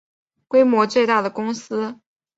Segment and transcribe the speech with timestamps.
[0.47, 1.99] 规模最大的公司